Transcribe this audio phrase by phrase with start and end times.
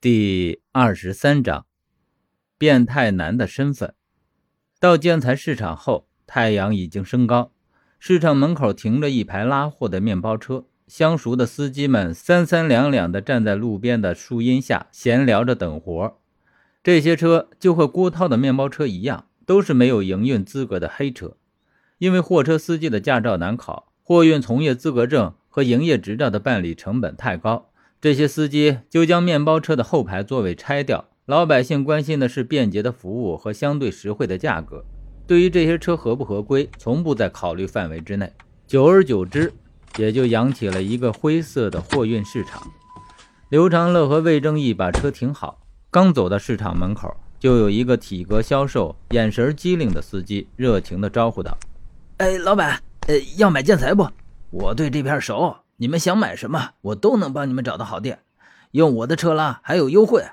[0.00, 1.66] 第二十三章，
[2.56, 3.94] 变态男的身份。
[4.78, 7.50] 到建材市场后，太阳已经升高，
[7.98, 16.20] 市场门口停着一排拉货的面包车，相熟的司机们三三两两的站在路边的树荫下闲聊着等活。
[16.84, 21.36] 这些车就和郭涛的面包车一样，都是没有营运资格的黑车，
[21.98, 27.72] 因为货车司机的驾照难考，货运从业资格证和营业执照的办理成本太高。
[28.00, 34.84] 这些司机就将面包车的后排座位拆掉，老百姓关心的是便捷的服务和相对实惠的价格。
[35.26, 38.32] 对于这些车合不合规，从不在考虑范围之内。
[38.68, 39.52] 久而久之，
[39.98, 42.62] 也就养起了一个灰色的货运市场。
[43.48, 45.58] 刘长乐和魏正义把车停好，
[45.90, 51.58] 刚走到市场门口，就有一个体格消瘦、眼神机灵的司机热情地招呼道
[52.18, 54.08] ：“哎，老板，呃，要买建材不？
[54.50, 58.18] 我对这片熟。”你们想买什么，我都能帮你们找到好店，
[58.72, 60.24] 用我的车拉还有优惠。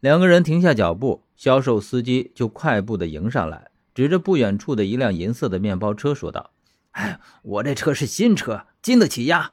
[0.00, 6.52] 两个人停下脚步，销售司机就快步的迎上来，指着不远处的一辆银色的面包车说道
[6.92, 9.50] ：“哎，我这车是新车，经得起压，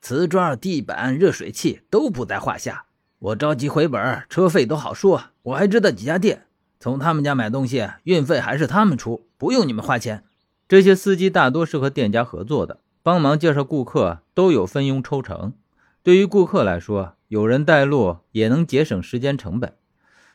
[0.00, 2.86] 瓷砖、地板、热水器都不在话下。
[3.20, 5.26] 我着急回本，车费都好说。
[5.42, 6.46] 我还知道几家店，
[6.80, 10.24] 从他们家买东西，运费还是他们出，不用你们花钱。
[10.66, 15.54] 这些司机大多是和店家合作的。”帮忙介绍顾客都有分佣抽成，
[16.02, 19.74] 对于顾客来说，有人带路也能节省时间成本。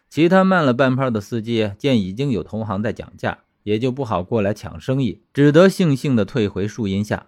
[0.10, 7.28] 其他慢了半拍的司机见已经有同行在讲价，也就不好过来抢生意，只得悻悻地退回树荫下。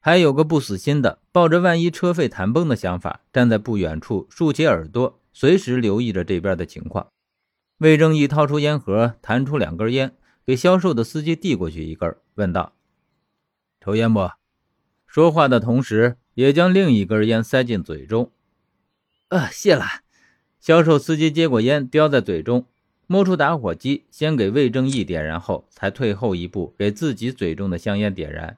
[0.00, 7.06] 还有个不死心的，抱着万一车费谈崩的想法，站在不远处竖起耳朵，随时留意着这边的情况。
[7.78, 12.72] 魏正义掏出烟盒，弹出两根烟，给销售的司机递过去一根，问道
[13.80, 14.28] ：“抽烟不？”
[15.12, 18.32] 说话的同时，也将另一根烟塞进嘴中。
[19.28, 19.84] 呃，谢了。
[20.58, 22.64] 销售司机接过烟，叼在嘴中，
[23.06, 28.56] 摸出打火机，先给魏正义点燃后，才退后一步，给自己嘴中的香烟点燃。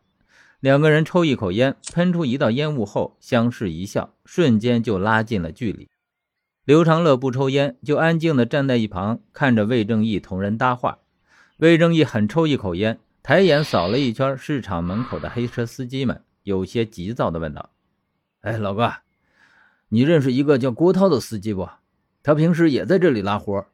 [0.61, 5.89] 两个人抽一口烟，喷出一道烟雾后，相视一笑，瞬间就拉近了距离。
[6.65, 11.01] 刘长乐不抽烟，就安静地站在一旁，看着魏正义同人搭话。
[11.57, 16.23] 魏正义狠抽一口烟，抬眼扫了一圈市场门口的黑车司机们。
[16.45, 17.71] 有些急躁地问道
[18.43, 18.95] ：“哎，老哥，
[19.89, 21.69] 你认识一个叫郭涛的司机不？
[22.23, 23.67] 他平时也在这里拉活。”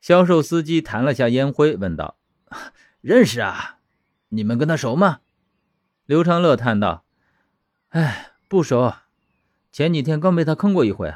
[0.00, 2.16] 销售司机弹了下烟灰，问道
[3.00, 3.78] ：“认识啊？
[4.28, 5.20] 你们跟他熟吗？”
[6.06, 7.04] 刘长乐叹道
[7.90, 8.94] ：“哎，不熟。
[9.72, 11.14] 前几天刚被他坑过一回，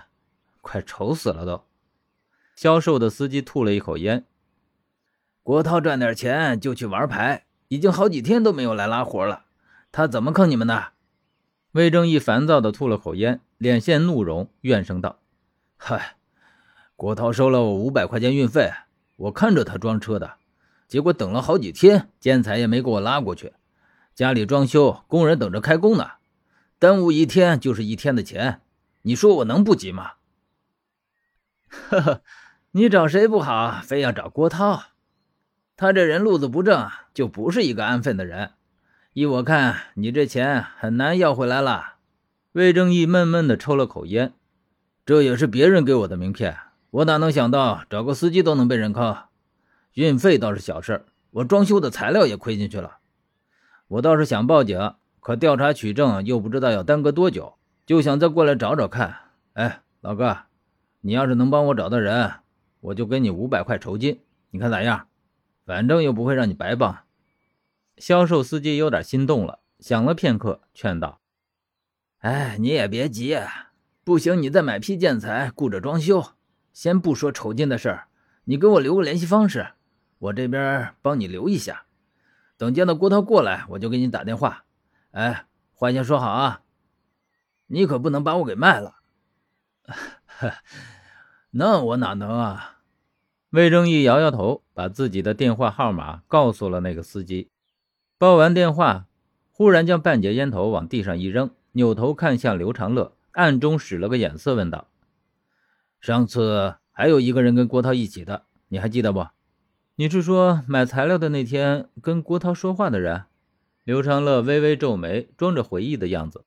[0.61, 1.65] 快愁死了都。”
[2.55, 4.27] 销售的司机吐了一口烟
[5.43, 9.47] ：“郭涛赚点钱就去玩牌，已经好几天都没有来拉活了。”
[9.93, 10.93] 他怎么坑你们的？
[11.73, 15.19] 魏正义烦躁的吐了口烟，脸现怒容，怨声道
[15.77, 16.17] ：“嗨，
[16.97, 18.73] 郭涛收了我五百块钱运费，
[19.17, 20.37] 我看着他装车的，
[20.89, 23.53] 结果等了好几天，建材也没给我拉过去。
[24.15, 26.13] 家里装修，工人等着开工呢，
[26.79, 28.63] 耽误一天就是一天的钱，
[29.03, 30.13] 你说我能不急吗？”
[31.69, 32.23] 呵呵，
[32.71, 34.85] 你找谁不好，非要找郭涛？
[35.77, 38.53] 他这人路子不正，就不是一个安分的人。
[39.15, 41.97] 依我看，你这钱很难要回来了。
[42.53, 44.33] 魏正义闷闷地抽了口烟，
[45.05, 46.57] 这也是别人给我的名片，
[46.89, 49.15] 我哪能想到找个司机都能被人坑？
[49.93, 53.01] 运费倒是小事，我装修的材料也亏进去了。
[53.89, 59.15] 我倒是想报警，可调查取证又不知道要耽搁多久，就想再过来找找看。
[59.53, 60.39] 哎，老哥，
[61.03, 62.33] 你要是能帮我找到人，
[62.81, 64.21] 我就给你五百块酬金，
[64.51, 65.07] 你看咋样？
[65.67, 66.97] 反正又不会让你白帮。
[68.03, 71.21] 销售司机有点心动了，想了片刻，劝道
[72.19, 73.39] ：“哎，你也别急，
[74.03, 76.33] 不行，你再买批建材，顾着装修。
[76.73, 78.09] 先不说酬金的事儿，
[78.43, 79.75] 你给我留个联系方式，
[80.19, 81.87] 我这边帮你留一下。
[82.57, 84.65] 等见到郭涛过来，我就给你打电话。
[85.13, 86.63] 哎，话先说好啊，
[87.69, 88.97] 你可不能把我给卖了。
[91.53, 92.79] 那我哪能啊？”
[93.51, 97.49] 魏正义摇摇头，把自己的电话号码告诉了那个司机。
[98.23, 99.09] 报完电话，
[99.51, 104.87] 忽然将半截烟头往地上一扔，扭头看向刘长乐，暗中使了个眼色，问道
[106.01, 109.27] ：“上次还有一个人跟郭涛一起的，你还记得不？
[109.97, 113.25] 你是说买材料的那天跟郭涛说话的人？”
[113.83, 116.45] 刘长乐微微皱眉，装着回忆的样子。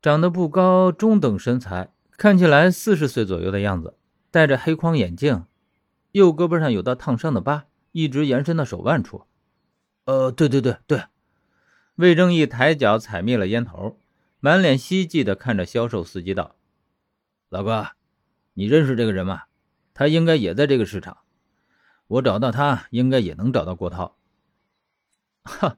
[0.00, 3.94] 长得不高，中等身材，看起来四十岁左右的样子，
[4.30, 5.44] 戴着黑框眼镜，
[6.12, 9.24] 右胳膊上有道烫伤的疤，一直延伸到手腕处。
[10.08, 11.04] 呃，对对对对，
[11.96, 13.98] 魏正义抬脚踩灭了烟头，
[14.40, 16.56] 满脸希冀的看着销售司机道
[17.50, 17.88] ：“老哥，
[18.54, 19.42] 你认识这个人吗？
[19.92, 21.18] 他应该也在这个市场。
[22.06, 24.16] 我找到他，应该也能找到郭涛。
[25.42, 25.76] 哈，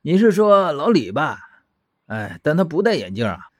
[0.00, 1.60] 你是说老李吧？
[2.06, 3.50] 哎，但他不戴眼镜啊。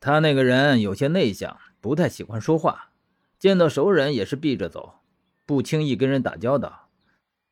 [0.00, 2.90] 他那个人有些内向，不太喜欢说话，
[3.38, 4.96] 见到熟人也是避着走，
[5.46, 6.83] 不轻易跟人打交道。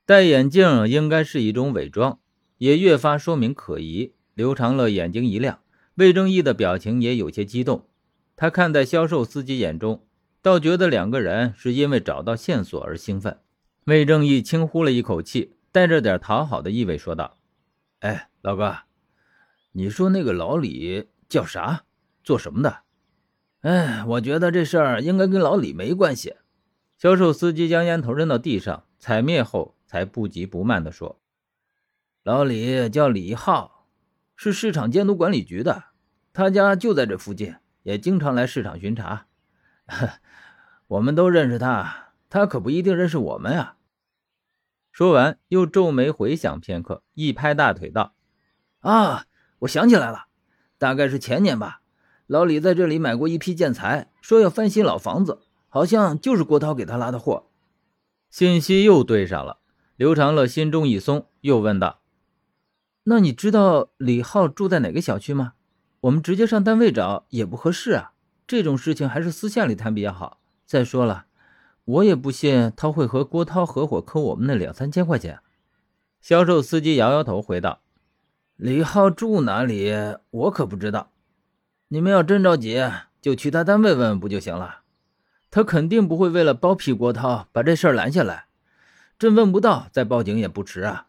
[0.05, 2.19] 戴眼镜应该是一种伪装，
[2.59, 4.15] 也越发说明可疑。
[4.35, 5.61] 刘长乐眼睛一亮，
[5.95, 7.87] 魏正义的表情也有些激动。
[8.35, 10.05] 他看在销售司机眼中，
[10.41, 13.39] 倒觉得两个人是因为找到线索而兴奋。
[13.85, 17.39] 魏正义轻呼了一口气，带着点讨好的意味说道
[18.01, 18.79] ：“哎，老哥，
[19.73, 21.85] 你说那个老李叫啥？
[22.25, 22.81] 做什么的
[23.63, 26.35] ？”“哎，我觉得这事儿应该跟老李没关系。”
[26.99, 31.21] 销售司机将烟头扔到地上，踩灭后才不急不慢地说
[32.25, 33.87] ：“老李叫李浩，
[34.35, 35.85] 是市场监督管理局的，
[36.33, 39.27] 他家就在这附近，也经常来市场巡查。
[40.89, 43.77] 我们都认识他。”他可不一定认识我们啊！
[44.91, 48.15] 说完，又皱眉回想片刻，一拍大腿道
[48.81, 49.27] ：“啊，
[49.59, 50.29] 我想起来了，
[50.79, 51.83] 大概是前年吧。
[52.27, 57.51] 老李在这里买过一批建材，说要翻新老房子，好像就是郭涛给他拉的货。”
[58.33, 59.59] 信息又对上了，
[59.97, 62.01] 刘长乐心中一松，又问道
[63.05, 65.55] ：“那你知道李浩住在哪个小区吗？
[66.01, 68.13] 我们直接上单位找也不合适啊，
[68.47, 70.41] 这种事情还是私下里谈比较好。
[70.67, 71.27] 再说了。”
[71.85, 75.41] 我也不信他会和郭涛合伙坑我们那两三千块钱。
[76.21, 77.81] 销售司机摇摇头回道
[78.55, 79.93] ：“李浩住哪里，
[80.31, 81.11] 我可不知道。
[81.89, 82.81] 你们要真着急，
[83.21, 84.83] 就去他单位问问不就行了？
[85.51, 88.47] 他肯定不会为了包庇郭涛把这事拦下来。
[89.23, 91.07] 真问不到，再报警也不迟啊。”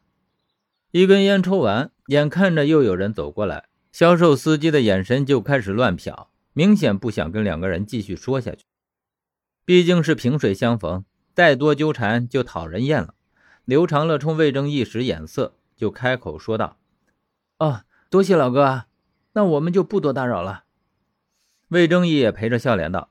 [0.94, 8.66] 一根烟抽完，眼看着又有人走过来，销售司机的眼神就开始乱瞟，明显不想跟两个人继续说下去。
[9.66, 13.16] 毕竟是萍水相逢，再多纠缠就讨人厌了。
[13.66, 16.78] 刘长乐冲魏征一使眼色，就开口说道
[17.58, 17.82] ：“哦，
[18.12, 18.84] 多谢老哥，
[19.32, 20.66] 那我们就不多打扰了。”
[21.70, 23.10] 魏征也陪着笑脸道：“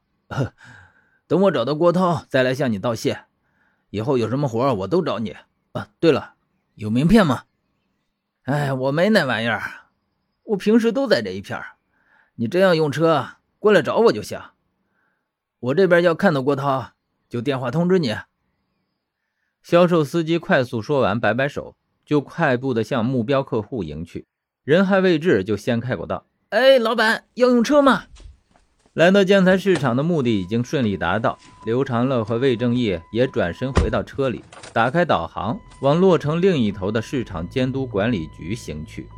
[1.26, 3.24] 等我找到郭涛，再来向你道谢。
[3.92, 5.36] 以后有什么活我都找你。
[5.72, 6.34] 啊，对了，
[6.76, 7.44] 有名片吗？
[8.44, 9.62] 哎，我没那玩意儿，
[10.44, 11.62] 我平时都在这一片
[12.36, 14.40] 你真要用车过来找我就行。”
[15.60, 16.92] 我这边要看到郭涛，
[17.28, 18.16] 就电话通知你。
[19.62, 24.26] 销售司机快速说完，摆摆手，就快步的向目标客户迎去。
[24.64, 28.06] 人还未至，就先开口道：“哎，老板要用车吗？”
[28.94, 34.44] 来到建材市场的目的已经顺利达到，刘长乐和魏正义也转身回到车里，
[34.74, 39.08] 打开导航，往洛城另一头的市场监督管理局行去。